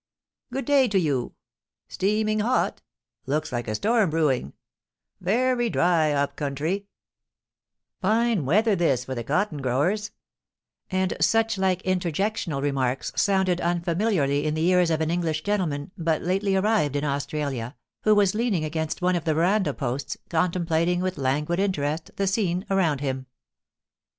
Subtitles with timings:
[0.27, 1.35] * Good day to you
[1.71, 2.81] ;'* Steaming hot
[3.15, 4.53] ;'* Looks like a storm brewing;
[5.19, 6.87] Very dry up country
[7.63, 10.09] ;'* Fine weather this for the cotton growers;*
[10.89, 16.23] and such like interjectional remarks sounded unfamiliarly in the ears of an English gentleman but
[16.23, 21.19] lately arrived in Australia, who was leaning against one of the verandah posts, contemplating with
[21.19, 23.27] languid interest the scene around him.